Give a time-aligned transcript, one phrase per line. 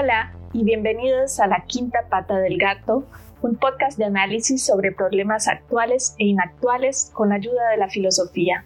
[0.00, 3.04] Hola y bienvenidos a La Quinta Pata del Gato,
[3.42, 8.64] un podcast de análisis sobre problemas actuales e inactuales con ayuda de la filosofía.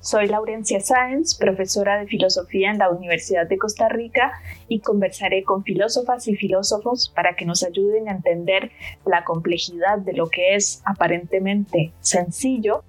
[0.00, 4.32] Soy Laurencia Sáenz, profesora de filosofía en la Universidad de Costa Rica
[4.68, 8.70] y conversaré con filósofas y filósofos para que nos ayuden a entender
[9.06, 12.84] la complejidad de lo que es aparentemente sencillo,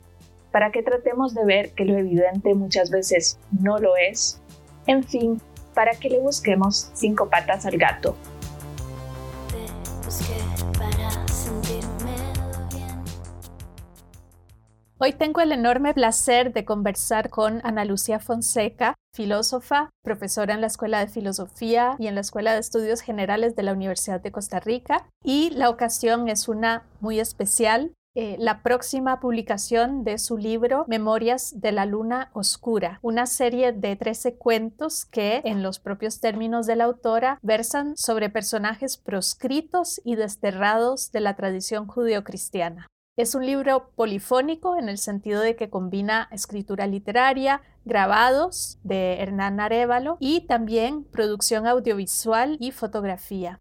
[0.51, 4.41] para que tratemos de ver que lo evidente muchas veces no lo es.
[4.87, 5.41] En fin,
[5.75, 8.15] para que le busquemos cinco patas al gato.
[14.97, 20.67] Hoy tengo el enorme placer de conversar con Ana Lucía Fonseca, filósofa, profesora en la
[20.67, 24.61] Escuela de Filosofía y en la Escuela de Estudios Generales de la Universidad de Costa
[24.61, 25.05] Rica.
[25.21, 31.59] Y la ocasión es una muy especial eh, la próxima publicación de su libro Memorias
[31.59, 36.77] de la Luna Oscura, una serie de 13 cuentos que, en los propios términos de
[36.77, 42.87] la autora, versan sobre personajes proscritos y desterrados de la tradición judeocristiana.
[43.17, 49.59] Es un libro polifónico en el sentido de que combina escritura literaria, grabados de Hernán
[49.59, 53.59] Arevalo y también producción audiovisual y fotografía.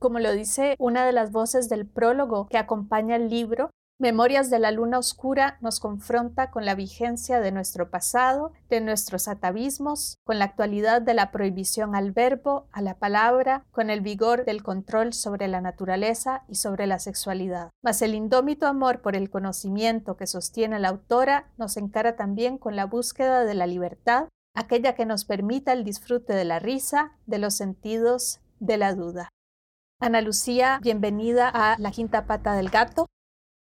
[0.00, 4.60] Como lo dice una de las voces del prólogo que acompaña el libro, Memorias de
[4.60, 10.38] la Luna Oscura nos confronta con la vigencia de nuestro pasado, de nuestros atavismos, con
[10.38, 15.14] la actualidad de la prohibición al verbo, a la palabra, con el vigor del control
[15.14, 17.70] sobre la naturaleza y sobre la sexualidad.
[17.82, 22.76] Mas el indómito amor por el conocimiento que sostiene la autora nos encara también con
[22.76, 27.38] la búsqueda de la libertad, aquella que nos permita el disfrute de la risa, de
[27.38, 29.28] los sentidos, de la duda.
[30.00, 33.08] Ana Lucía, bienvenida a La Quinta Pata del Gato.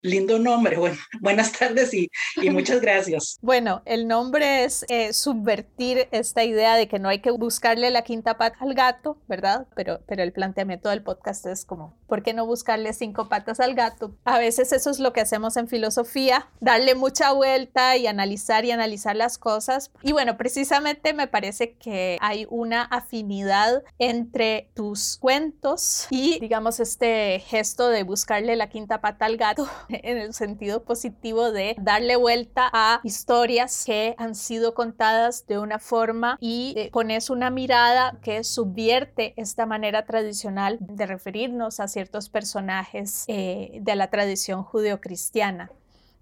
[0.03, 0.77] Lindo nombre.
[0.77, 2.09] Bueno, buenas tardes y,
[2.51, 3.37] muchas gracias.
[3.43, 8.03] Bueno, el nombre es eh, subvertir esta idea de que no hay que buscarle la
[8.03, 9.67] quinta pata al gato, ¿verdad?
[9.75, 13.75] Pero, pero el planteamiento del podcast es como, ¿por qué no buscarle cinco patas al
[13.75, 14.15] gato?
[14.25, 18.71] A veces eso es lo que hacemos en filosofía, darle mucha vuelta y analizar y
[18.71, 19.91] analizar las cosas.
[20.03, 27.41] Y bueno, precisamente me parece que hay una afinidad entre tus cuentos y, digamos, este
[27.41, 29.69] gesto de buscarle la quinta pata al gato
[30.03, 35.79] en el sentido positivo de darle vuelta a historias que han sido contadas de una
[35.79, 42.29] forma y eh, pones una mirada que subvierte esta manera tradicional de referirnos a ciertos
[42.29, 45.71] personajes eh, de la tradición judeocristiana.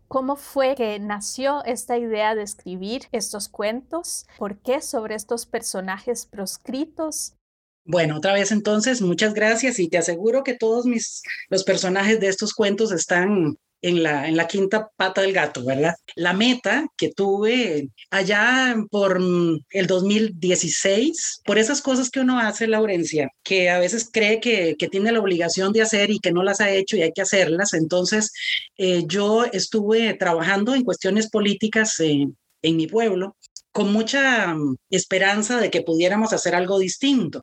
[0.08, 4.26] ¿Cómo fue que nació esta idea de escribir estos cuentos?
[4.38, 7.35] ¿Por qué sobre estos personajes proscritos?
[7.86, 12.26] Bueno, otra vez entonces, muchas gracias y te aseguro que todos mis, los personajes de
[12.26, 15.94] estos cuentos están en la, en la quinta pata del gato, ¿verdad?
[16.16, 19.20] La meta que tuve allá por
[19.70, 24.88] el 2016, por esas cosas que uno hace, Laurencia, que a veces cree que, que
[24.88, 27.72] tiene la obligación de hacer y que no las ha hecho y hay que hacerlas.
[27.72, 28.32] Entonces,
[28.78, 33.36] eh, yo estuve trabajando en cuestiones políticas en mi pueblo
[33.76, 37.42] con mucha mm, esperanza de que pudiéramos hacer algo distinto.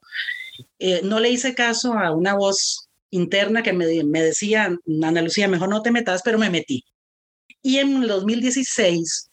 [0.80, 5.48] Eh, no le hice caso a una voz interna que me, me, decía, Ana Lucía,
[5.48, 6.84] mejor no te metas, pero me metí.
[7.62, 9.30] Y en el 2016,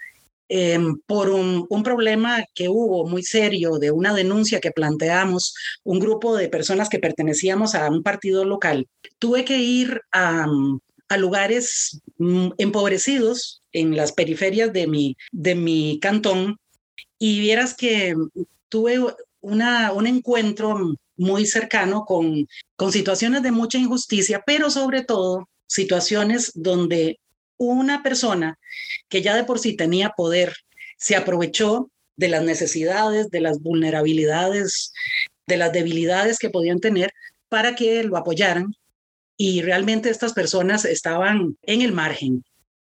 [0.48, 6.00] em, por un, un, problema que hubo muy serio de una denuncia que planteamos un
[6.00, 8.86] grupo de personas que pertenecíamos a un partido local,
[9.18, 10.46] tuve que ir a,
[11.08, 16.59] a lugares mm, empobrecidos en las periferias de mi, de mi cantón
[17.20, 18.16] y vieras que
[18.70, 18.98] tuve
[19.42, 22.48] un encuentro muy cercano con
[22.90, 27.20] situaciones de mucha injusticia, pero sobre todo situaciones donde
[27.58, 28.58] una persona
[29.10, 30.54] que ya de por sí tenía poder
[30.96, 34.92] se aprovechó de las necesidades, de las vulnerabilidades,
[35.46, 37.12] de las debilidades que podían tener
[37.48, 38.74] para que lo apoyaran.
[39.36, 42.44] Y realmente estas personas estaban en el margen.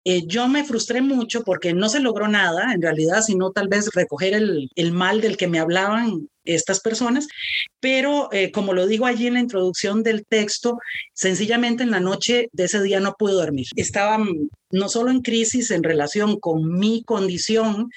[0.05, 3.91] Eh, yo me frustré mucho porque no se logró nada, en realidad, sino tal vez
[3.95, 7.29] recoger el, mal del que me hablaban estas personas,
[7.79, 10.79] pero eh, como lo digo allí en la introducción del texto,
[11.15, 13.67] sencillamente en la noche de ese día no pude dormir.
[13.77, 17.91] Estaba mm, no solo en crisis en relación con mi condición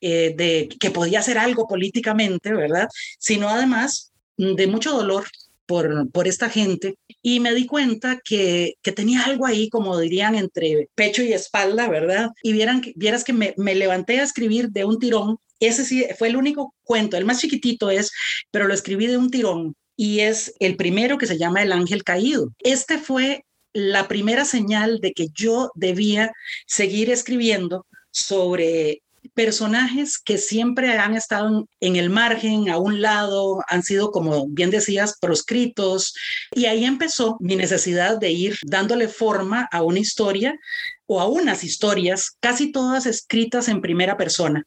[0.00, 2.88] eh, de que podía hacer algo políticamente, ¿verdad?
[3.18, 5.26] Sino además mm, de mucho dolor
[5.70, 10.34] por, por esta gente y me di cuenta que, que, tenía algo ahí, como dirían,
[10.34, 12.30] entre pecho y espalda, ¿verdad?
[12.42, 15.36] Y vieran, vieras que me, levanté a escribir de un tirón.
[15.60, 18.10] Ese sí fue el único cuento, el más chiquitito es,
[18.50, 22.02] pero lo escribí de un tirón y es el primero que se llama El Ángel
[22.02, 22.48] Caído.
[22.58, 26.32] Este fue la primera señal de que yo debía
[26.66, 29.02] seguir escribiendo sobre
[29.34, 34.70] personajes que siempre han estado en el margen, a un lado, han sido, como bien
[34.70, 36.14] decías, proscritos.
[36.54, 40.58] Y ahí empezó mi necesidad de ir dándole forma a una historia
[41.06, 44.64] o a unas historias, casi todas escritas en primera persona,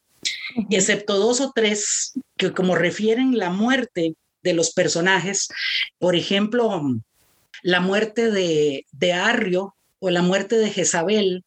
[0.69, 5.47] excepto dos o tres que como refieren la muerte de los personajes,
[5.99, 6.81] por ejemplo,
[7.61, 11.45] la muerte de, de Arrio o la muerte de Jezabel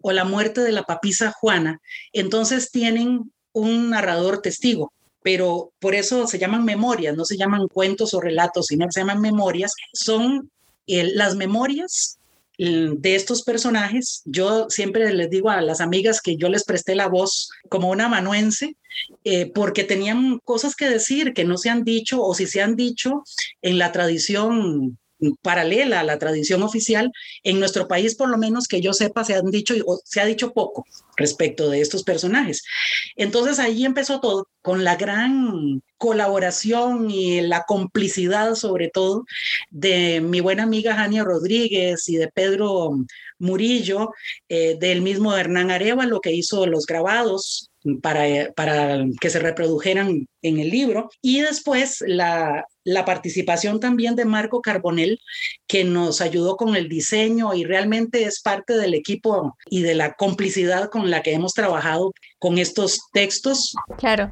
[0.00, 1.80] o la muerte de la papisa Juana,
[2.12, 8.12] entonces tienen un narrador testigo, pero por eso se llaman memorias, no se llaman cuentos
[8.12, 9.72] o relatos, sino que se llaman memorias.
[9.94, 10.50] Son
[10.86, 12.18] las memorias
[12.58, 14.22] mm, de estos personajes.
[14.26, 18.06] Yo siempre les digo a las amigas que yo les presté la voz como una
[18.06, 18.76] amanuense,
[19.24, 22.76] eh, porque tenían cosas que decir que no se han dicho o si se han
[22.76, 23.24] dicho
[23.62, 24.98] en la tradición
[25.42, 27.10] paralela a la tradición oficial,
[27.42, 30.26] en nuestro país, por lo menos que yo sepa, se han dicho o se ha
[30.26, 30.84] dicho poco
[31.16, 32.62] respecto de estos personajes.
[33.16, 39.24] Entonces ahí empezó todo con la gran colaboración y la complicidad sobre todo
[39.70, 42.90] de mi buena amiga Jania Rodríguez y de Pedro
[43.38, 44.10] Murillo,
[44.48, 45.64] eh, del mismo Hernán
[46.08, 47.70] lo que hizo los grabados
[48.00, 51.10] para, para que se reprodujeran en el libro.
[51.20, 55.18] Y después la, la participación también de Marco Carbonell,
[55.66, 60.14] que nos ayudó con el diseño y realmente es parte del equipo y de la
[60.14, 63.74] complicidad con la que hemos trabajado con estos textos.
[63.98, 64.30] Claro.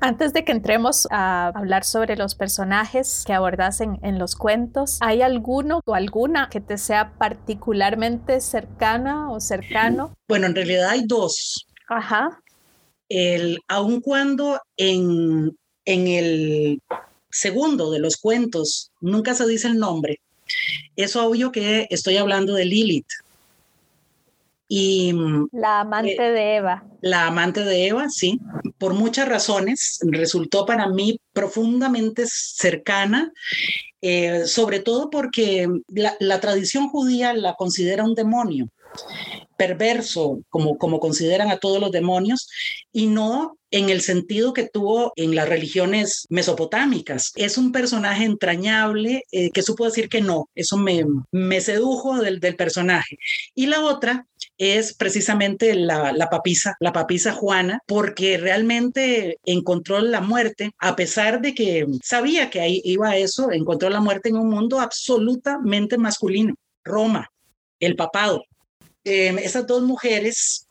[0.00, 4.98] Antes de que entremos a hablar sobre los personajes que abordas en, en, los cuentos,
[5.00, 10.12] ¿hay alguno o alguna que te sea particularmente cercana o cercano?
[10.28, 11.68] Bueno, en realidad hay dos.
[11.88, 12.40] Ajá
[13.08, 16.80] el, aun cuando en, en el
[17.30, 20.20] segundo de los cuentos nunca se dice el nombre,
[20.96, 23.08] es obvio que estoy hablando de Lilith.
[24.66, 25.12] Y,
[25.52, 26.84] la amante eh, de Eva.
[27.00, 28.40] La amante de Eva, sí.
[28.78, 33.30] Por muchas razones resultó para mí profundamente cercana,
[34.00, 38.68] eh, sobre todo porque la, la tradición judía la considera un demonio
[39.56, 42.48] perverso, como, como consideran a todos los demonios,
[42.92, 47.32] y no en el sentido que tuvo en las religiones mesopotámicas.
[47.34, 52.38] Es un personaje entrañable eh, que supo decir que no, eso me, me sedujo del,
[52.38, 53.18] del, personaje.
[53.52, 54.28] Y la otra
[54.58, 61.40] es precisamente la, la, papisa, la papisa Juana, porque realmente encontró la muerte, a pesar
[61.40, 66.54] de que sabía que ahí iba eso, encontró la muerte en un mundo absolutamente masculino.
[66.84, 67.28] Roma,
[67.80, 68.44] el papado,
[69.04, 70.66] eh, esas dos mujeres,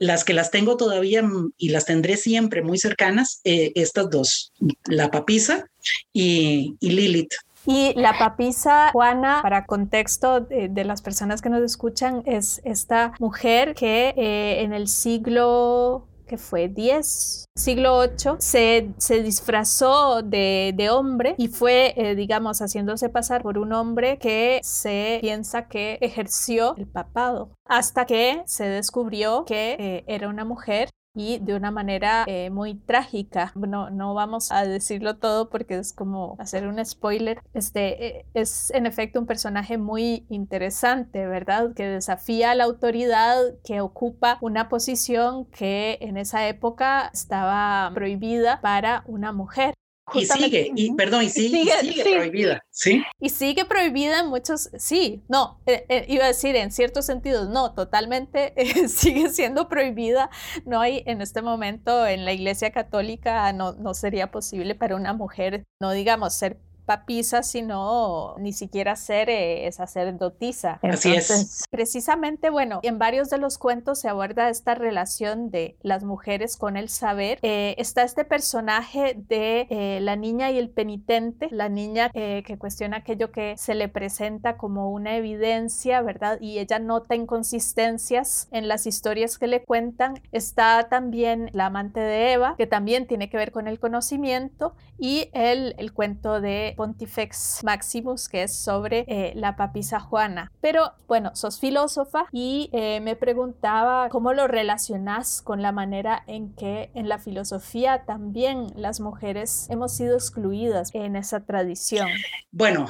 [0.00, 1.22] las que las tengo todavía
[1.58, 4.52] y las tendré siempre muy cercanas, eh, estas dos,
[4.86, 5.66] la papisa
[6.12, 7.34] y, Lilith.
[7.66, 13.74] Y la papisa Juana, para contexto de, las personas que nos escuchan, es esta mujer
[13.74, 20.90] que eh, en el siglo que fue 10, siglo 8, se, se disfrazó de, de,
[20.90, 26.74] hombre y fue, eh, digamos, haciéndose pasar por un hombre que se piensa que ejerció
[26.76, 32.24] el papado, hasta que se descubrió que eh, era una mujer y de una manera
[32.26, 33.52] eh, muy trágica.
[33.54, 37.40] No, no vamos a decirlo todo porque es como hacer un spoiler.
[37.54, 41.72] Este eh, es en efecto un personaje muy interesante, ¿verdad?
[41.74, 48.60] Que desafía a la autoridad, que ocupa una posición que en esa época estaba prohibida
[48.60, 49.74] para una mujer.
[50.14, 53.02] Y sigue, y perdón, y sigue, sigue, prohibida, ¿sí?
[53.18, 57.48] Y sigue prohibida en muchos, sí, no, eh, eh, iba a decir en ciertos sentidos,
[57.48, 60.30] no, totalmente eh, sigue siendo prohibida.
[60.64, 65.12] No hay en este momento en la Iglesia Católica, no, no sería posible para una
[65.12, 70.78] mujer, no digamos ser papisa, sino ni siquiera ser eh, sacerdotisa.
[70.82, 71.64] Así es.
[71.70, 76.76] Precisamente, bueno, en varios de los cuentos se aborda esta relación de las mujeres con
[76.76, 77.38] el saber.
[77.42, 82.98] Eh, está este personaje de eh, la niña y el penitente, la niña que cuestiona
[82.98, 86.38] aquello que se le presenta como una evidencia, ¿verdad?
[86.40, 90.20] Y ella nota inconsistencias en las historias que le cuentan.
[90.30, 95.28] Está también la amante de Eva, que también tiene que ver con el conocimiento, y
[95.32, 100.52] el, el cuento de Pontifex Maximus, que es sobre eh, la papisa Juana.
[100.60, 106.54] Pero bueno, sos filósofa y eh, me preguntaba cómo lo relacionas con la manera en
[106.54, 112.08] que en la filosofía también las mujeres hemos sido excluidas en esa tradición.
[112.52, 112.86] Bueno,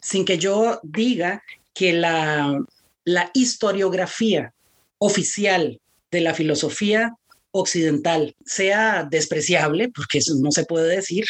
[0.00, 1.42] sin que yo diga
[1.72, 2.60] que la,
[3.04, 4.52] la historiografía
[4.98, 5.80] oficial
[6.10, 7.16] de la filosofía
[7.50, 11.24] occidental sea despreciable, porque eso no se puede decir,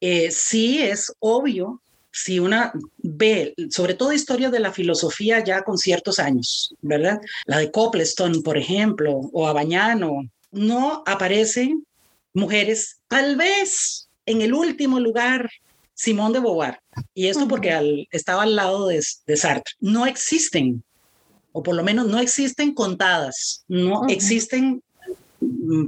[0.00, 1.80] eh, sí es obvio
[2.12, 7.20] si una ve, sobre todo historias de la filosofía ya con ciertos años, ¿verdad?
[7.46, 11.86] La de Copleston, por ejemplo, o Abañano, no aparecen
[12.34, 15.50] mujeres, tal vez en el último lugar,
[15.94, 16.80] Simón de Beauvoir.
[17.14, 19.02] Y esto porque estaba al lado de,
[19.36, 19.74] Sartre.
[19.80, 20.82] No existen,
[21.52, 24.82] o por lo menos no existen contadas, no existen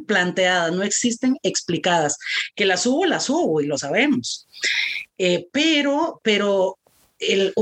[0.06, 2.18] planteadas, no existen explicadas.
[2.54, 4.48] Que las hubo, las hubo y lo sabemos.
[5.18, 6.78] Eh, pero, pero
[7.18, 7.52] eh,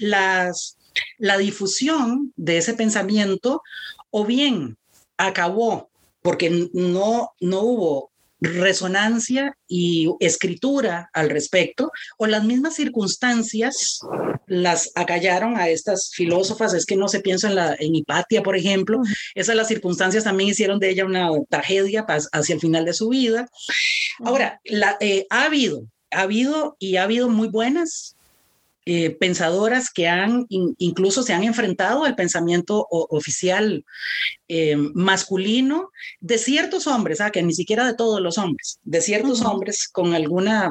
[0.00, 0.76] las,
[1.18, 3.62] la difusión de ese pensamiento
[4.10, 4.76] o bien
[5.16, 5.90] acabó
[6.22, 8.10] porque no, no hubo
[8.46, 14.00] resonancia y escritura al respecto, o las mismas circunstancias
[14.46, 18.56] las acallaron a estas filósofas, es que no se piensa en, la, en Hipatia, por
[18.56, 19.00] ejemplo,
[19.34, 23.48] esas las circunstancias también hicieron de ella una tragedia hacia el final de su vida.
[24.24, 28.15] Ahora, la, eh, ha habido, ha habido y ha habido muy buenas
[28.88, 33.84] eh, pensadoras que han incluso se han enfrentado al pensamiento oficial
[34.46, 35.90] eh, masculino
[36.20, 37.32] de ciertos hombres, ¿ah?
[37.32, 40.70] que ni siquiera de todos los hombres, de ciertos hombres con alguna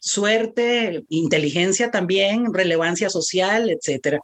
[0.00, 4.20] suerte, inteligencia también, relevancia social, etcétera.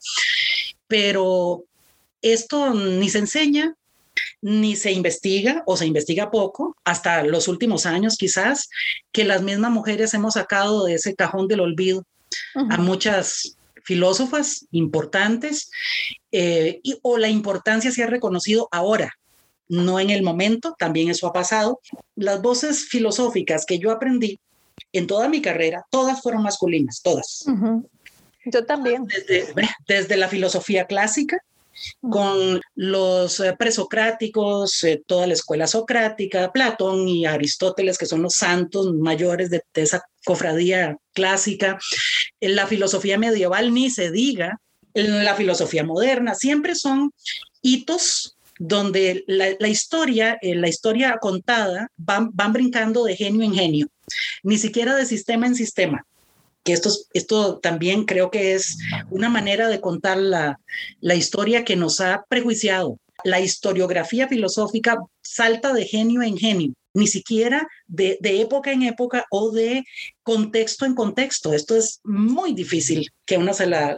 [0.88, 1.62] Pero
[2.22, 3.76] esto ni se enseña,
[4.42, 8.68] ni se investiga o se investiga poco, hasta los últimos años quizás,
[9.12, 12.04] que las mismas mujeres hemos sacado de ese cajón del olvido
[12.54, 15.70] a muchas filósofas importantes
[16.32, 19.12] eh, y, o la importancia se ha reconocido ahora,
[19.68, 21.80] no en el momento, también eso ha pasado.
[22.16, 24.38] Las voces filosóficas que yo aprendí
[24.92, 27.44] en toda mi carrera, todas fueron masculinas, todas.
[28.44, 29.06] Yo también.
[29.06, 29.54] Desde,
[29.86, 31.38] desde, la filosofía clásica,
[32.00, 38.34] con los eh, presocráticos, eh, toda la escuela socrática, Platón y Aristóteles, que son los
[38.34, 41.78] santos mayores de, esa cofradía clásica,
[42.40, 44.60] en la filosofía medieval ni se diga,
[44.94, 47.12] en la filosofía moderna, siempre son
[47.62, 53.88] hitos donde la, historia, eh, la historia contada, van, van brincando de genio en genio,
[54.42, 56.04] ni siquiera de sistema en sistema
[56.64, 58.78] que esto, esto también creo que es
[59.10, 60.60] una manera de contar la,
[61.00, 62.98] la historia que nos ha prejuiciado.
[63.24, 69.26] La historiografía filosófica salta de genio en genio, ni siquiera de, de, época en época
[69.30, 69.84] o de
[70.22, 71.52] contexto en contexto.
[71.52, 73.96] Esto es muy difícil que uno se, la,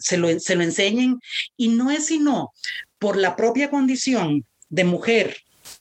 [0.00, 1.18] se, lo, se lo enseñen
[1.56, 2.52] y no es sino
[2.98, 5.36] por la propia condición de mujer,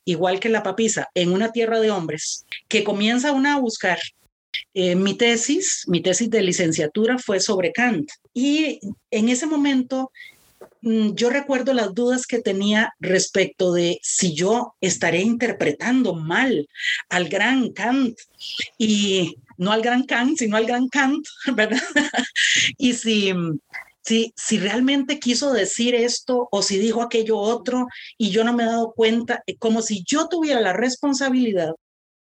[0.05, 3.99] igual que la papisa, en una tierra de hombres, que comienza una a buscar
[4.73, 8.79] eh, mi tesis, mi tesis de licenciatura fue sobre Kant y
[9.09, 10.11] en ese momento
[10.81, 16.67] mm, yo recuerdo las dudas que tenía respecto de si yo estaré interpretando mal
[17.09, 18.17] al gran Kant
[18.77, 21.81] y no al gran Kant, sino al gran Kant, ¿verdad?
[22.77, 23.33] y si,
[24.01, 28.63] si, si realmente quiso decir esto o si dijo aquello otro y yo no me
[28.63, 31.73] he dado cuenta, como si yo tuviera la responsabilidad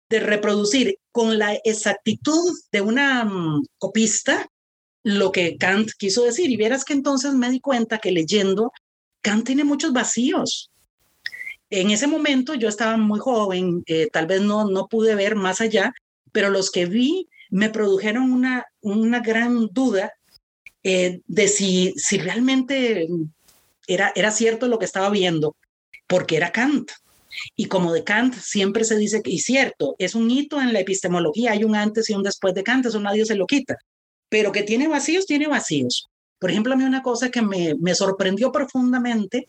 [0.10, 4.48] de reproducir con la exactitud de una mm, copista
[5.04, 6.50] lo que Kant quiso decir.
[6.50, 8.72] Y vieras que entonces me di cuenta que leyendo,
[9.22, 10.70] Kant tiene muchos vacíos.
[11.70, 15.60] En ese momento yo estaba muy joven, eh, tal vez no, no pude ver más
[15.60, 15.94] allá,
[16.32, 20.14] pero los que vi me produjeron una, una gran duda
[20.84, 23.08] eh, de si, si realmente
[23.88, 25.56] era, era cierto lo que estaba viendo,
[26.08, 26.92] porque era Kant.
[27.56, 31.52] Y como de Kant siempre se dice y cierto, es un hito en la epistemología,
[31.52, 33.78] hay un antes y un después de Kant, eso nadie se lo quita,
[34.30, 36.08] pero que tiene vacíos, tiene vacíos.
[36.40, 39.48] Por ejemplo, a mí una cosa que me, me sorprendió profundamente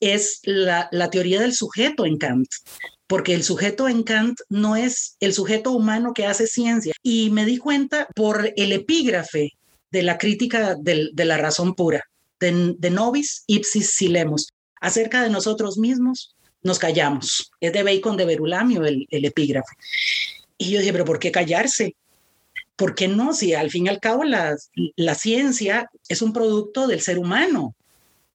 [0.00, 2.48] es la, la teoría del sujeto en Kant,
[3.06, 6.92] porque el sujeto en Kant no es el sujeto humano que hace ciencia.
[7.02, 9.52] Y me di cuenta por el epígrafe
[9.90, 12.02] de la crítica de la razón pura,
[12.40, 14.48] de, de nobis ipsis silemos,
[14.80, 17.50] acerca de nosotros mismos nos callamos.
[17.60, 19.74] Es de Bacon de Berulamio el, el epígrafe.
[20.58, 21.94] Y yo dije, pero ¿por qué callarse?
[22.76, 23.32] ¿Por qué no?
[23.32, 24.56] Si al fin y al cabo la,
[25.14, 27.74] ciencia es un producto del ser humano,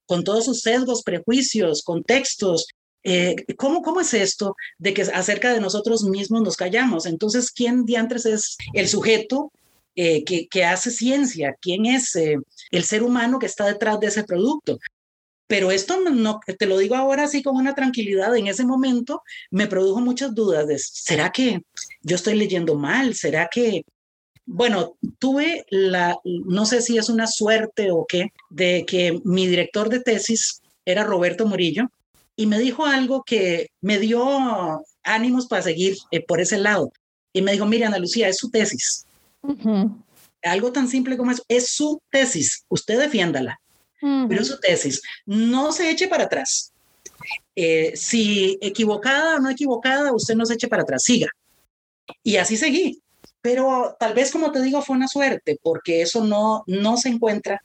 [0.06, 2.68] con todos sus sesgos, prejuicios, contextos.
[3.04, 7.06] Eh, ¿cómo, ¿Cómo es esto de que acerca de nosotros mismos nos callamos?
[7.06, 9.52] Entonces, ¿quién diantres es el sujeto
[9.96, 11.56] eh, que, que, hace ciencia?
[11.62, 12.38] ¿Quién es eh,
[12.72, 14.80] el ser humano que está detrás de ese producto?
[15.52, 19.68] Pero esto no, te lo digo ahora así con una tranquilidad, en ese momento me
[19.68, 21.60] produjo muchas dudas de, ¿será que
[22.04, 23.16] yo estoy leyendo mal?
[23.16, 23.84] ¿Será que,
[24.46, 29.90] bueno, tuve la, no sé si es una suerte o qué, de que mi director
[29.90, 31.92] de tesis era Roberto Murillo
[32.38, 36.94] y me dijo algo que me dio ánimos para seguir eh, por ese lado.
[37.34, 39.06] Y me dijo, mire, Ana Lucía, es su tesis.
[40.44, 43.61] Algo tan simple como eso, es su tesis, usted defiéndala
[44.02, 45.02] pero su tesis.
[45.26, 46.74] No se eche para atrás.
[47.56, 51.30] eh, si equivocada o no equivocada, usted no se eche para atrás, siga.
[52.24, 53.02] Y así seguí.
[53.42, 57.62] Pero tal vez, como te digo, fue una suerte, porque eso no, no se encuentra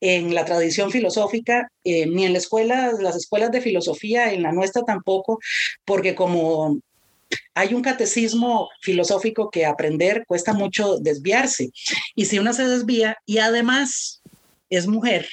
[0.00, 4.52] en la tradición filosófica, eh, ni en la escuela, las escuelas de filosofía, en la
[4.52, 5.38] nuestra tampoco,
[5.84, 6.78] porque como
[7.54, 11.70] hay un catecismo filosófico que aprender cuesta mucho desviarse.
[12.14, 14.22] Y si una se desvía y además
[14.70, 15.28] es mujer,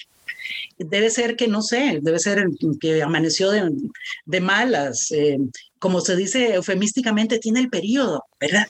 [0.77, 2.45] debe ser que no sé, debe ser
[2.79, 5.37] que amaneció de, malas, eh,
[5.79, 8.65] como se dice eufemísticamente, tiene el periodo, ¿verdad?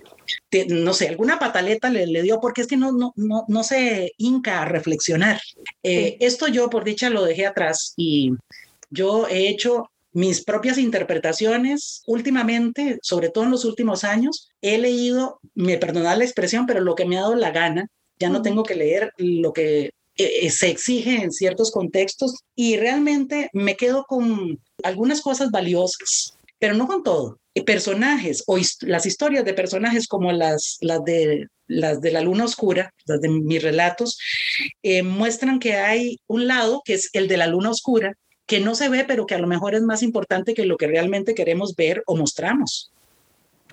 [0.70, 4.12] no sé, alguna pataleta le, le, dio porque es que no, no, no, no se
[4.18, 5.40] hinca a reflexionar.
[5.84, 8.32] Eh, esto yo por dicha lo dejé atrás y
[8.90, 15.40] yo he hecho mis propias interpretaciones últimamente, sobre todo en los últimos años, he leído,
[15.54, 17.88] me perdonad la expresión, pero lo que me ha dado la gana,
[18.20, 22.78] ya no tengo que leer lo que eh, eh, se exige en ciertos contextos y
[22.78, 29.46] realmente me quedo con algunas cosas valiosas, pero no con todo personajes o las historias
[29.46, 34.18] de personajes como las, las, de, las de la luna oscura, las de mis relatos,
[34.84, 38.14] eh, muestran que hay un lado que es el de la luna oscura,
[38.46, 40.88] que no se ve, pero que a lo mejor es más importante que lo que
[40.88, 42.92] realmente queremos ver o mostramos.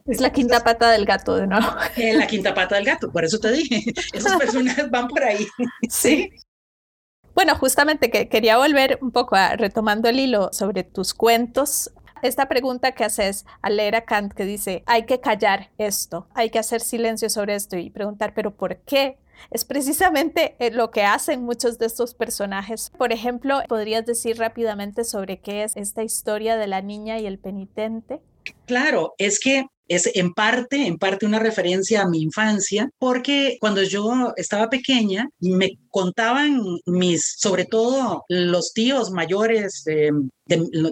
[0.07, 1.67] Es la quinta pata del gato, de nuevo.
[1.97, 5.47] Es la quinta pata del gato, por eso te dije, esos personajes van por ahí.
[5.89, 6.31] Sí.
[7.35, 11.91] Bueno, justamente que quería volver un poco a retomando el hilo sobre tus cuentos
[12.25, 16.49] esta pregunta que haces al leer a Kant que dice, hay que callar esto, hay
[16.49, 19.19] que hacer silencio sobre esto y preguntar, pero ¿por qué?
[19.51, 22.91] Es precisamente eh, lo que hacen muchos de estos personajes.
[22.97, 27.39] Por ejemplo, ¿podrías decir rápidamente sobre qué es esta historia de la niña y el
[27.39, 28.21] penitente?
[28.65, 33.83] Claro, es que es en parte, en parte una referencia a mi infancia, porque cuando
[33.83, 40.11] yo estaba pequeña me contaban mis, sobre todo los tíos mayores, eh,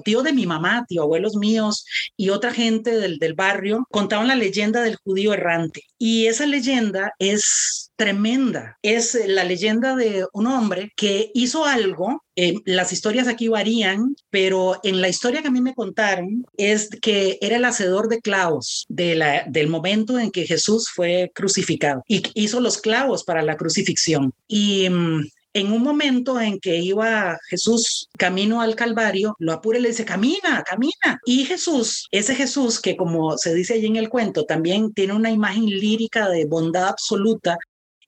[0.05, 1.85] tíos de mi mamá, tío abuelos míos
[2.17, 5.83] y otra gente del, del barrio, contaban la leyenda del judío errante.
[5.99, 8.79] Y esa leyenda es tremenda.
[8.83, 12.25] Es la leyenda de un hombre que hizo algo.
[12.35, 16.89] Eh, las historias aquí varían, pero en la historia que a mí me contaron es
[17.01, 22.23] que era el hacedor de clavos de del momento en que Jesús fue crucificado y
[22.35, 24.33] hizo los clavos para la crucifixión.
[24.49, 29.83] Y mm, en un momento en que iba Jesús camino al Calvario, lo apura y
[29.83, 31.21] le dice, camina, camina.
[31.25, 35.31] Y Jesús, ese Jesús que como se dice allí en el cuento, también tiene una
[35.31, 37.57] imagen lírica de bondad absoluta,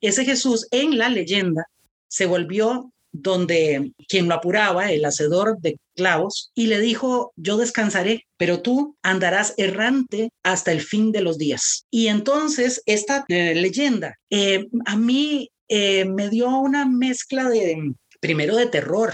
[0.01, 1.67] ese Jesús en la leyenda
[2.09, 8.27] se volvió donde quien lo apuraba, el hacedor de clavos, y le dijo, yo descansaré,
[8.37, 11.87] pero tú andarás errante hasta el fin de los días.
[11.91, 18.57] Y entonces esta eh, leyenda eh, a mí eh, me dio una mezcla de, primero
[18.57, 19.12] de terror,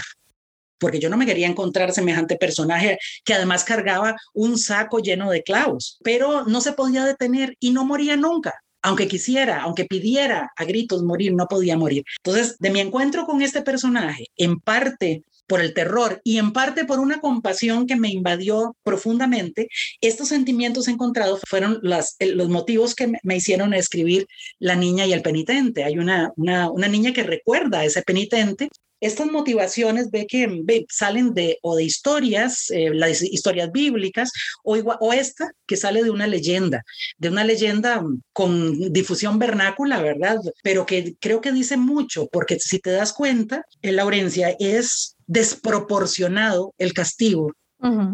[0.79, 5.43] porque yo no me quería encontrar semejante personaje que además cargaba un saco lleno de
[5.43, 10.65] clavos, pero no se podía detener y no moría nunca aunque quisiera, aunque pidiera a
[10.65, 12.03] gritos morir, no podía morir.
[12.23, 16.85] Entonces, de mi encuentro con este personaje, en parte por el terror y en parte
[16.85, 19.67] por una compasión que me invadió profundamente,
[19.99, 24.27] estos sentimientos encontrados fueron los motivos que me hicieron escribir
[24.59, 25.83] La niña y el penitente.
[25.83, 28.69] Hay una, una, niña que recuerda a ese penitente
[29.01, 34.31] estas motivaciones ve que salen de o de historias, eh, las historias bíblicas,
[34.63, 36.83] o, esta que sale de una leyenda,
[37.17, 40.37] de una leyenda con difusión vernácula, ¿verdad?
[40.61, 46.73] Pero que creo que dice mucho, porque si te das cuenta, en Laurencia es desproporcionado
[46.77, 47.53] el castigo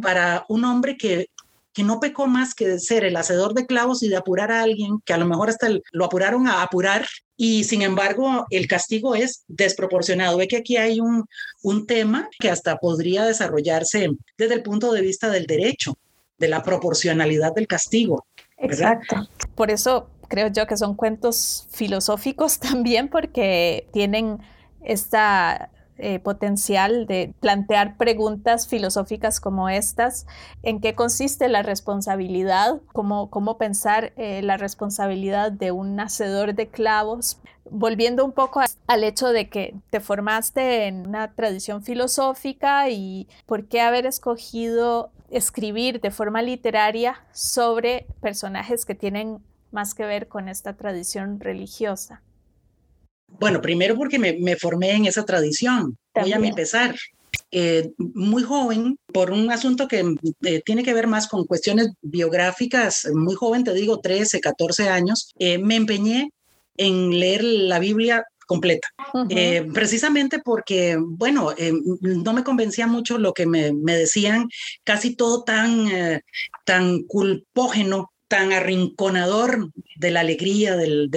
[0.02, 1.28] para un hombre que
[1.74, 4.64] que no pecó más que de ser el hacedor de clavos y de apurar a
[4.64, 9.14] alguien, que a lo mejor hasta lo apuraron a apurar, y sin embargo el castigo
[9.14, 10.38] es desproporcionado.
[10.38, 11.26] Ve que aquí hay un,
[11.62, 15.94] un tema que hasta podría desarrollarse desde el punto de vista del derecho,
[16.40, 18.26] de la proporcionalidad del castigo.
[18.58, 19.30] Exacto.
[19.54, 24.40] Por eso creo yo que son cuentos filosóficos también porque tienen
[24.84, 30.28] esta eh, potencial de plantear preguntas filosóficas como estas,
[30.64, 36.68] en qué consiste la responsabilidad, cómo, cómo pensar eh, la responsabilidad de un hacedor de
[36.68, 37.40] clavos.
[37.70, 43.68] Volviendo un poco al hecho de que te formaste en una tradición filosófica y por
[43.68, 49.40] qué haber escogido escribir de forma literaria sobre personajes que tienen
[49.72, 52.22] más que ver con esta tradición religiosa.
[53.28, 55.98] Bueno, primero porque me, formé en esa tradición.
[56.13, 56.96] Voy a empezar.
[57.52, 60.04] Eh, muy joven, por un asunto que
[60.44, 65.32] eh, tiene que ver más con cuestiones biográficas, muy joven, te digo, 13, 14 años,
[65.40, 66.32] eh, me empeñé
[66.76, 68.90] en leer la Biblia completa.
[69.30, 71.54] Eh, precisamente porque, bueno,
[72.02, 74.50] no me convencía mucho lo que me, decían,
[74.84, 76.22] casi todo tan,
[76.66, 81.10] tan culpógeno, tan arrinconador de la alegría, del,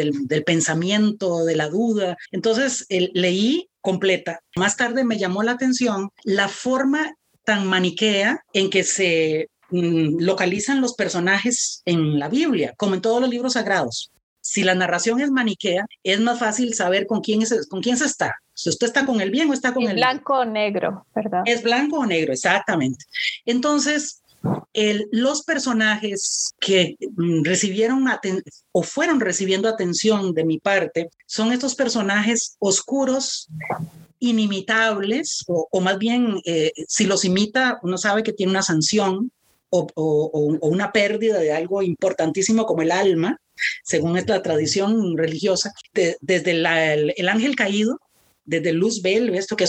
[0.46, 2.16] pensamiento, de la duda.
[2.30, 4.40] Entonces leí completa.
[4.56, 10.80] Más tarde me llamó la atención la forma tan maniquea en que se mm, localizan
[10.80, 14.12] los personajes en la Biblia, como en todos los libros sagrados.
[14.42, 18.06] Si la narración es maniquea, es más fácil saber con quién, es, con quién se
[18.06, 18.36] está.
[18.54, 21.42] Si usted está con el bien o está con el, blanco o negro, ¿verdad?
[21.44, 23.04] Es blanco o negro, exactamente.
[23.44, 24.19] Entonces,
[25.10, 28.04] los personajes que mm, recibieron
[28.72, 33.48] o fueron recibiendo atención de mi parte son estos personajes oscuros,
[34.20, 39.32] inimitables, o, más bien, eh, si los imita, uno sabe que tiene una sanción
[39.70, 40.30] o,
[40.62, 43.40] una pérdida de algo importantísimo como el alma,
[43.84, 45.72] según es la tradición religiosa,
[46.20, 47.98] desde el, ángel caído,
[48.44, 49.68] desde Luz Bell, esto que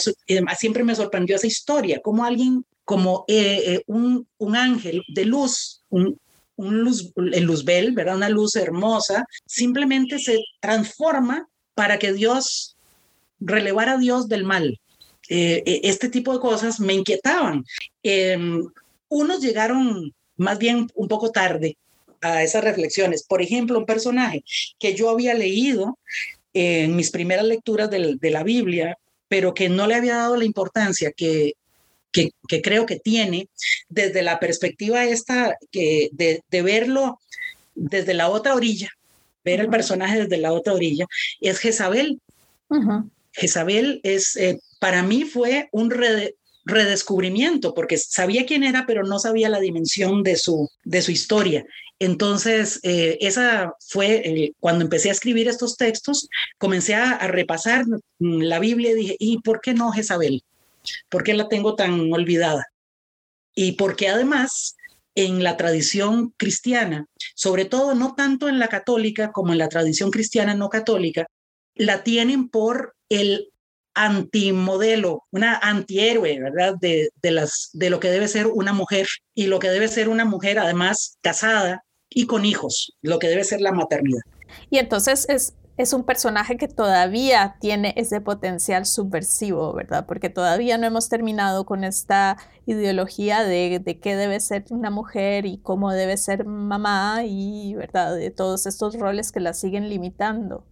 [0.58, 5.84] siempre me sorprendió esa historia, como alguien, como eh, eh, un, un, ángel de luz,
[5.90, 6.20] un,
[6.56, 8.16] un luz, el Luzbel, ¿verdad?
[8.16, 12.76] Una luz hermosa, simplemente se transforma para que Dios
[13.40, 14.80] relevara a Dios del mal.
[15.30, 17.64] Eh, este tipo de cosas me inquietaban.
[18.04, 18.68] Em,
[19.10, 21.78] unos llegaron más bien un poco tarde
[22.22, 23.24] a esas reflexiones.
[23.24, 24.44] Por ejemplo, un personaje
[24.80, 25.98] que yo había leído
[26.54, 31.12] en mis primeras lecturas de, la Biblia, pero que no le había dado la importancia
[31.16, 31.54] que,
[32.12, 33.50] que, creo que tiene
[33.90, 37.20] desde la perspectiva esta que de, verlo
[37.76, 38.90] desde la otra orilla,
[39.44, 41.06] ver el personaje desde la otra orilla,
[41.40, 42.20] es Jezabel.
[43.34, 45.90] Jezabel es, eh, para mí fue un,
[46.64, 51.66] redescubrimiento, porque sabía quién era, pero no sabía la dimensión de su, de su historia.
[52.00, 57.86] Entonces, eh, esa fue cuando empecé a escribir estos textos, comencé a, repasar
[58.20, 60.44] la Biblia y dije, ¿y por qué no Jezabel?
[61.10, 62.66] ¿Por qué la tengo tan olvidada?
[63.54, 64.76] Y porque además
[65.16, 70.10] en la tradición cristiana, sobre todo no tanto en la católica como en la tradición
[70.10, 71.28] cristiana no católica,
[71.76, 73.50] la tienen por el
[73.94, 76.76] antimodelo, una antihéroe, ¿verdad?
[76.80, 80.08] De, de, las, de lo que debe ser una mujer y lo que debe ser
[80.08, 84.22] una mujer además casada y con hijos, lo que debe ser la maternidad.
[84.70, 90.06] Y entonces es, es un personaje que todavía tiene ese potencial subversivo, ¿verdad?
[90.06, 95.46] Porque todavía no hemos terminado con esta ideología de, de qué debe ser una mujer
[95.46, 98.16] y cómo debe ser mamá y, ¿verdad?
[98.16, 100.66] De todos estos roles que la siguen limitando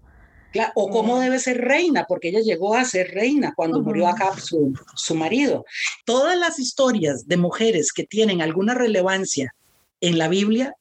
[0.75, 4.73] o cómo debe ser reina, porque ella llegó a ser reina cuando murió acá su,
[4.95, 5.65] su marido.
[6.05, 9.53] Todas las historias de mujeres que tienen alguna relevancia
[10.01, 10.75] en la Biblia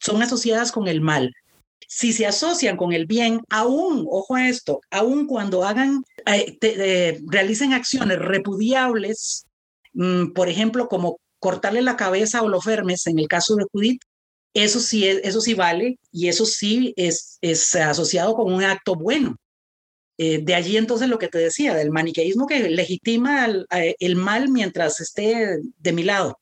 [0.00, 1.34] son asociadas con el mal.
[1.96, 7.72] Si se asocian con el bien, aún, ojo a esto, aún cuando hagan, eh, realicen
[7.72, 9.46] acciones repudiables,
[9.92, 14.00] mm, por ejemplo, como cortarle la cabeza a Holofernes en el caso de Judith,
[14.54, 19.36] eso sí, eso sí vale y eso sí es, es asociado con un acto bueno.
[20.18, 25.00] Eh, de allí entonces lo que te decía, del maniqueísmo que legitima el, mal mientras
[25.00, 26.40] esté de mi lado.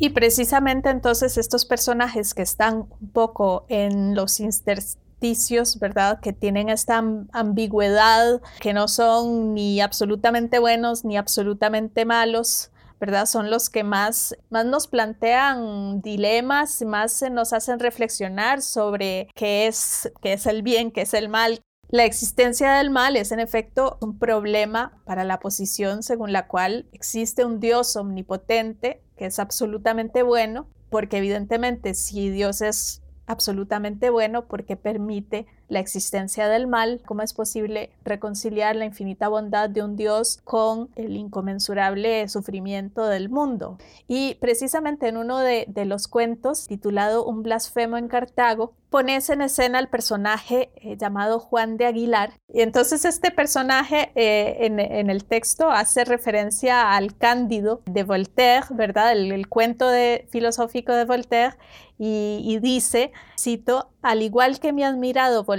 [0.00, 6.20] Y precisamente entonces estos personajes que están un poco en los intersticios, ¿verdad?
[6.20, 13.26] Que tienen esta ambigüedad, que no son ni absolutamente buenos ni absolutamente malos, ¿verdad?
[13.26, 20.12] Son los que más, más nos plantean dilemas, más nos hacen reflexionar sobre qué es,
[20.22, 21.60] qué es el bien, qué es el mal.
[21.90, 26.86] La existencia del mal es en efecto un problema para la posición según la cual
[26.92, 34.46] existe un Dios omnipotente que es absolutamente bueno, porque evidentemente si Dios es absolutamente bueno
[34.48, 39.96] porque permite la existencia del mal, cómo es posible reconciliar la infinita bondad de un
[39.96, 43.78] Dios con el inconmensurable sufrimiento del mundo.
[44.06, 49.78] Y precisamente en uno de, los cuentos titulado Un blasfemo en Cartago, pones en escena
[49.78, 52.32] al personaje eh, llamado Juan de Aguilar.
[52.52, 59.12] Y entonces este personaje eh, en, el texto hace referencia al Cándido de Voltaire, ¿verdad?
[59.12, 61.54] El, cuento de, filosófico de Voltaire,
[62.00, 65.57] y, dice, cito, al igual que mi admirado Voltaire,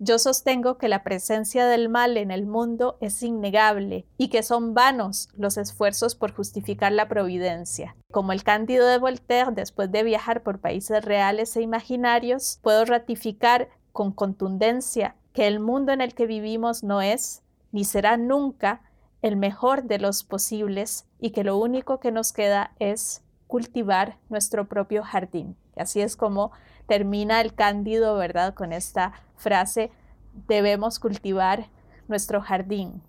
[0.00, 4.74] yo sostengo que la presencia del mal en el mundo es innegable y que son
[4.74, 7.96] vanos los esfuerzos por justificar la providencia.
[8.10, 13.68] Como el Cándido de Voltaire, después de viajar por países reales e imaginarios, puedo ratificar
[13.92, 18.82] con contundencia que el mundo en el que vivimos no es, ni será nunca,
[19.22, 24.68] el mejor de los posibles y que lo único que nos queda es cultivar nuestro
[24.68, 25.56] propio jardín.
[25.76, 26.52] Así es como
[26.86, 28.54] termina el Cándido, ¿verdad?
[28.54, 29.90] Con esta frase
[30.48, 31.68] debemos cultivar
[32.08, 33.02] nuestro jardín.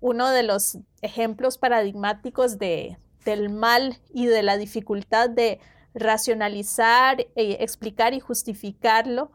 [0.00, 5.60] Uno de los ejemplos paradigmáticos de, del mal y de la dificultad de
[5.94, 9.30] racionalizar, eh, explicar y justificarlo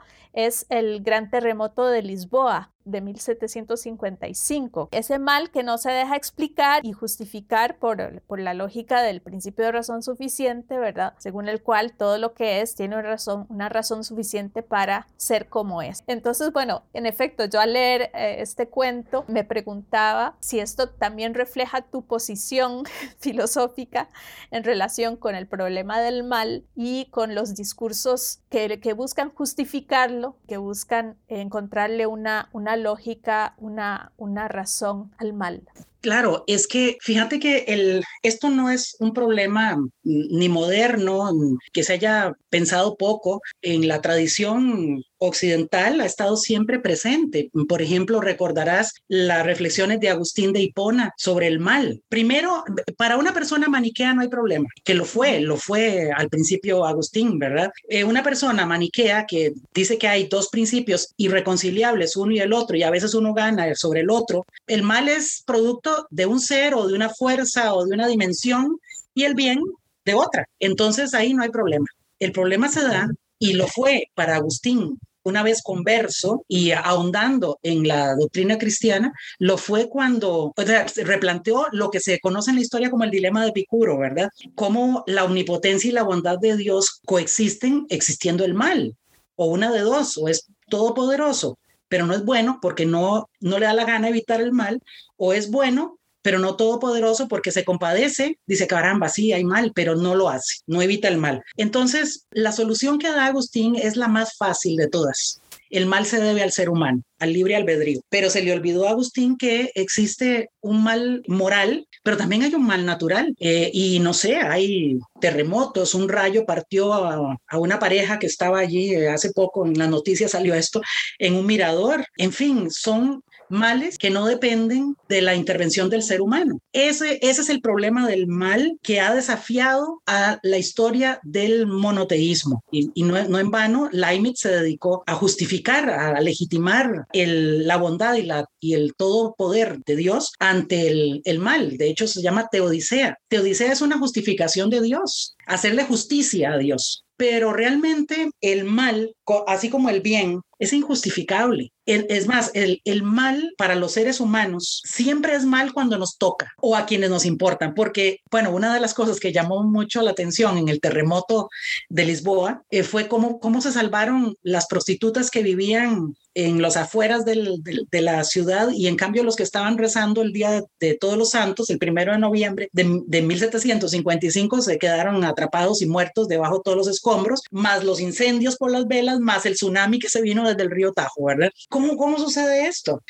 [0.46, 4.90] es el gran terremoto de Lisboa, de 1755.
[4.92, 9.66] Ese mal que no se deja explicar y justificar por, por, la lógica del principio
[9.66, 11.14] de razón suficiente, ¿verdad?
[11.18, 15.50] Según el cual todo lo que es tiene una razón, una razón suficiente para ser
[15.50, 16.04] como es.
[16.08, 21.34] Entonces, bueno, en efecto, yo al leer eh, este cuento me preguntaba si esto también
[21.34, 22.84] refleja tu posición
[23.20, 24.10] filosófica
[24.52, 30.29] en relación con el problema del mal y con los discursos que, que buscan justificarlo,
[30.48, 35.64] que buscan encontrarle una, una lógica, una, una razón al mal.
[36.02, 41.30] Claro, es que fíjate que el, esto no es un problema ni moderno,
[41.74, 43.42] que se haya pensado poco.
[43.62, 47.52] En la tradición occidental ha estado siempre presente.
[47.68, 52.02] Por ejemplo, recordarás las reflexiones de Agustín de Hipona sobre el mal.
[52.10, 52.64] Primero,
[52.98, 57.38] para una persona maniquea no hay problema, que lo fue, lo fue al principio Agustín,
[57.38, 57.72] ¿verdad?
[57.88, 62.78] Eh, una persona maniquea que dice que hay dos principios irreconciliables, uno y el otro,
[62.78, 64.46] y a veces uno gana sobre el otro.
[64.68, 68.80] El mal es producto de un ser o de una fuerza o de una dimensión
[69.14, 69.60] y el bien
[70.06, 70.48] de otra.
[70.60, 71.86] Entonces ahí no hay problema.
[72.20, 77.88] El problema se da y lo fue para Agustín una vez converso y ahondando en
[77.88, 83.04] la doctrina cristiana, lo fue cuando replanteó lo que se conoce en la historia como
[83.04, 84.30] el dilema de Epicuro, ¿verdad?
[84.56, 88.96] Cómo la omnipotencia y la bondad de Dios coexisten existiendo el mal,
[89.36, 93.66] o una de dos, o es todopoderoso, pero no es bueno porque no, no le
[93.66, 94.82] da la gana evitar el mal,
[95.18, 95.99] o es bueno
[96.30, 100.60] pero no todopoderoso porque se compadece, dice, caramba, sí, hay mal, pero no lo hace,
[100.68, 101.42] no evita el mal.
[101.58, 105.42] Entonces, la solución que da Agustín es la más fácil de todas.
[105.72, 108.02] El mal se debe al ser humano, al libre albedrío.
[108.10, 112.68] Pero se le olvidó a Agustín que existe un mal moral, pero también hay un
[112.68, 113.34] mal natural.
[113.40, 118.60] Eh, y no sé, hay terremotos, un rayo partió a, a una pareja que estaba
[118.60, 120.80] allí eh, hace poco, en la noticia salió esto,
[121.18, 122.06] en un mirador.
[122.18, 126.60] En fin, son males que no dependen de la intervención del ser humano.
[126.74, 132.64] Ese, ese es el problema del mal que ha desafiado a la historia del monoteísmo.
[132.72, 138.30] Y, no, no, en vano, Leibniz se dedicó a justificar, a legitimar la bondad y,
[138.60, 141.78] y el todo poder de Dios ante el, el mal.
[141.78, 143.18] De hecho, se llama teodicea.
[143.28, 149.14] Teodicea es una justificación de Dios, hacerle justicia a Dios pero realmente el mal,
[149.46, 151.74] así como el bien, es injustificable.
[151.94, 156.54] Es más, el, el, mal para los seres humanos siempre es mal cuando nos toca
[156.62, 160.12] o a quienes nos importan, porque, bueno, una de las cosas que llamó mucho la
[160.12, 161.50] atención en el terremoto
[161.90, 167.26] de Lisboa eh, fue cómo, cómo se salvaron las prostitutas que vivían en los afueras
[167.26, 171.18] del, de, la ciudad y en cambio los que estaban rezando el día de, todos
[171.18, 176.58] los santos, el primero de noviembre de, de 1755, se quedaron atrapados y muertos debajo
[176.58, 180.22] de todos los escombros, más los incendios por las velas, más el tsunami que se
[180.22, 181.50] vino desde el río Tajo, ¿verdad?
[181.70, 183.02] ¿Cómo, cómo sucede esto?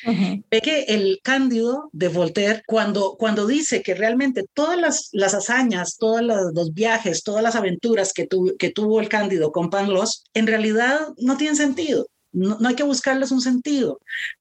[0.49, 5.97] Ve que el Cándido de Voltaire, cuando, cuando dice que realmente todas las, las hazañas,
[5.97, 8.27] todos los, viajes, todas las aventuras que,
[8.58, 13.31] que tuvo el Cándido con Pangloss, en realidad no tienen sentido no, hay que buscarles
[13.31, 13.99] un sentido,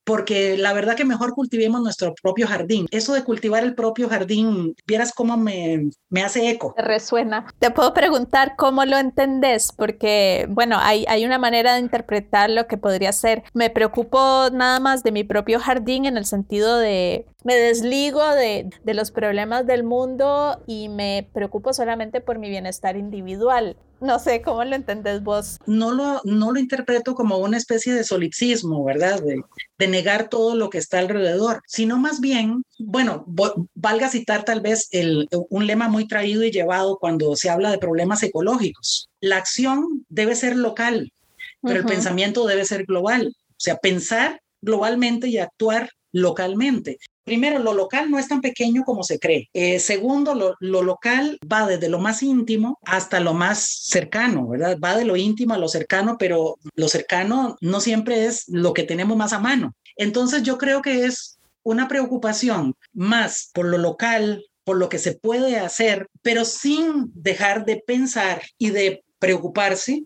[0.09, 2.87] porque la verdad que mejor cultivemos nuestro propio jardín.
[2.91, 6.73] Eso de cultivar el propio jardín, vieras cómo me, me hace eco.
[6.75, 7.47] Te resuena.
[7.59, 12.67] Te puedo preguntar cómo lo entendés, porque, bueno, hay, hay una manera de interpretar lo
[12.67, 17.27] que podría ser, me preocupo nada más de mi propio jardín en el sentido de,
[17.45, 22.97] me desligo de, de los problemas del mundo y me preocupo solamente por mi bienestar
[22.97, 23.77] individual.
[24.01, 25.59] No sé cómo lo entendés vos.
[25.67, 29.21] No lo, no lo interpreto como una especie de solipsismo, ¿verdad?
[29.21, 29.43] De,
[29.79, 33.25] de negar todo lo que está alrededor, sino más bien, bueno,
[33.75, 37.79] valga citar tal vez el, un lema muy traído y llevado cuando se habla de
[37.79, 39.09] problemas ecológicos.
[39.21, 41.13] La acción debe ser local,
[41.63, 43.35] pero el pensamiento debe ser global.
[43.51, 46.99] O sea, pensar globalmente y actuar localmente.
[47.29, 49.51] Primero, lo local no es tan pequeño como se cree.
[49.53, 54.79] Eh, segundo, lo, local va desde lo más íntimo hasta lo más cercano, ¿verdad?
[54.83, 58.85] Va de lo íntimo a lo cercano, pero lo cercano no siempre es lo que
[58.85, 59.75] tenemos más a mano.
[59.97, 65.13] Entonces, yo creo que es una preocupación más por lo local, por lo que se
[65.13, 70.05] puede hacer, pero sin dejar de pensar y de preocuparse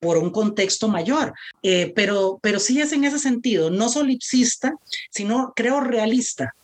[0.00, 1.34] por un contexto mayor.
[1.62, 4.74] Eh, pero, pero sí es en ese sentido, no solipsista,
[5.10, 6.54] sino creo realista.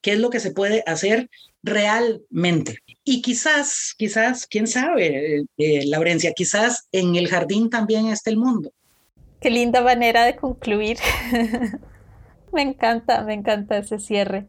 [0.00, 1.28] ¿Qué es lo que se puede hacer
[1.62, 2.78] realmente?
[3.04, 8.70] Y quizás, quizás, quién sabe, eh, Laurencia, quizás en el jardín también está el mundo.
[9.40, 10.98] Qué linda manera de concluir.
[12.52, 14.46] me encanta, me encanta ese cierre.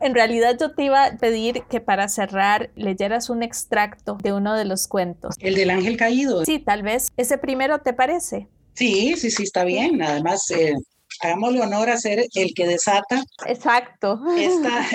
[0.00, 4.54] En realidad yo te iba a pedir que para cerrar leyeras un extracto de uno
[4.54, 5.34] de los cuentos.
[5.40, 6.44] El del ángel caído.
[6.44, 7.08] Sí, tal vez.
[7.16, 8.48] ¿Ese primero te parece?
[8.74, 10.02] Sí, sí, sí, está bien.
[10.02, 10.74] Además, eh,
[11.22, 13.22] hagámosle honor a ser el que desata.
[13.46, 14.20] Exacto.
[14.36, 14.86] Esta,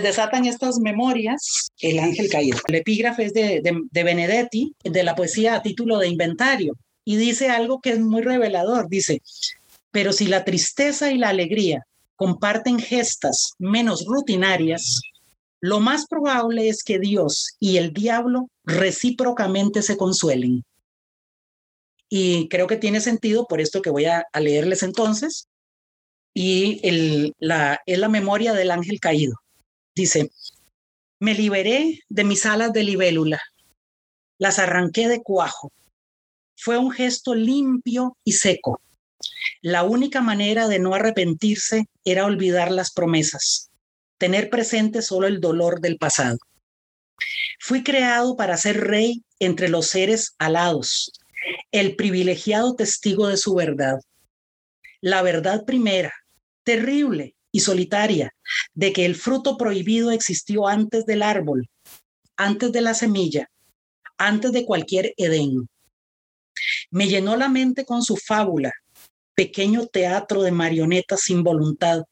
[0.00, 2.58] desatan estas memorias, el ángel caído.
[2.68, 7.50] El epígrafe es de, de Benedetti, de la poesía a título de inventario, y dice
[7.50, 8.88] algo que es muy revelador.
[8.88, 9.20] Dice,
[9.90, 11.84] pero si la tristeza y la alegría
[12.16, 15.00] comparten gestas menos rutinarias,
[15.60, 20.64] lo más probable es que Dios y el diablo recíprocamente se consuelen.
[22.08, 25.46] Y creo que tiene sentido por esto que voy a, leerles entonces.
[26.34, 29.34] Y el, la, es la memoria del ángel caído.
[29.94, 30.30] Dice,
[31.20, 33.40] me liberé de mis alas de libélula,
[34.38, 35.70] las arranqué de cuajo.
[36.56, 38.80] Fue un gesto limpio y seco
[39.60, 43.70] la única manera de no arrepentirse era olvidar las promesas,
[44.18, 46.38] tener presente solo el dolor del pasado.
[47.60, 51.12] Fui creado para ser rey entre los seres alados,
[51.70, 54.00] el privilegiado testigo de su verdad.
[55.00, 56.12] La verdad primera,
[56.64, 58.34] terrible y solitaria,
[58.74, 61.68] de que el fruto prohibido existió antes del árbol,
[62.36, 63.50] antes de la semilla,
[64.18, 65.68] antes de cualquier Edén.
[66.90, 68.72] Me llenó la mente con su fábula,
[69.34, 72.02] pequeño teatro de marionetas sin voluntad,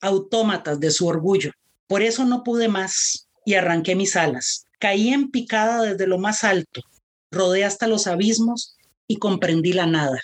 [0.00, 1.52] autómatas de su orgullo.
[1.86, 4.66] Por eso no pude más y arranqué mis alas.
[4.78, 6.82] Caí en picada desde lo más alto,
[7.30, 10.20] rodé hasta los abismos y comprendí la nada.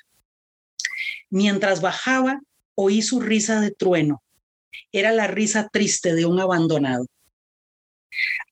[1.30, 2.40] Mientras bajaba,
[2.74, 4.22] oí su risa de trueno.
[4.92, 7.06] Era la risa triste de un abandonado.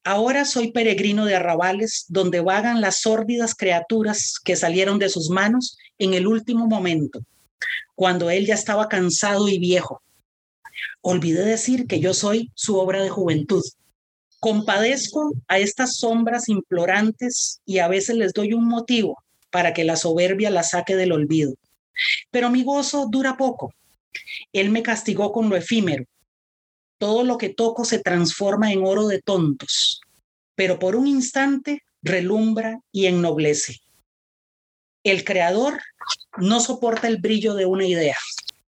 [0.04, 5.78] Ahora soy peregrino de arrabales donde vagan las sórdidas criaturas que salieron de sus manos
[5.98, 7.20] en el último momento,
[7.94, 10.02] cuando él ya estaba cansado y viejo.
[11.00, 13.62] Olvidé decir que yo soy su obra de juventud.
[14.40, 19.96] Compadezco a estas sombras implorantes y a veces les doy un motivo para que la
[19.96, 21.54] soberbia la saque del olvido.
[22.32, 23.72] Pero mi gozo dura poco.
[24.52, 26.04] Él me castigó con lo efímero.
[26.98, 30.00] Todo lo que toco se transforma en oro de tontos,
[30.54, 33.78] pero por un instante relumbra y ennoblece.
[35.04, 35.80] El creador
[36.38, 38.16] no soporta el brillo de una idea,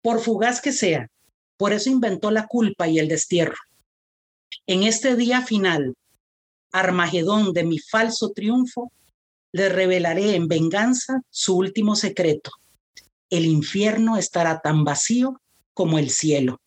[0.02, 1.08] por fugaz que sea.
[1.56, 3.56] Por eso inventó la culpa y el destierro.
[4.66, 5.94] En este día final,
[6.72, 8.92] Armagedón de mi falso triunfo,
[9.52, 12.52] le revelaré en venganza su último secreto.
[13.30, 15.40] El infierno estará tan vacío
[15.72, 16.60] como el cielo.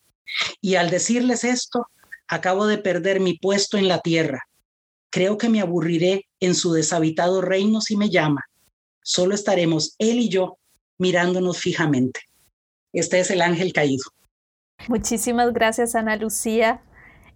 [0.62, 1.88] Y al decirles esto,
[2.28, 4.43] acabo de perder mi puesto en la tierra.
[5.10, 8.41] Creo que me aburriré en su deshabitado reino si me llama.
[9.04, 10.58] Solo estaremos él y yo
[10.97, 12.21] mirándonos fijamente.
[12.93, 14.04] Este es el ángel caído.
[14.88, 16.82] Muchísimas gracias, Ana Lucía.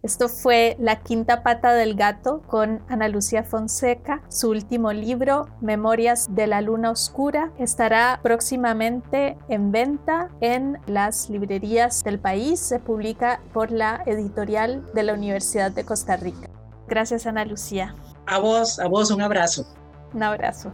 [0.04, 4.22] Esto fue La quinta pata del gato con Ana Lucía Fonseca.
[4.30, 12.04] Su último libro, Memorias de la Luna Oscura, estará próximamente en venta en las librerías
[12.04, 12.60] del país.
[12.60, 16.48] Se publica por la editorial de la Universidad de Costa Rica.
[16.88, 17.96] Gracias, Ana Lucía.
[18.28, 19.66] A vos, a vos un abrazo.
[20.14, 20.72] Un abrazo.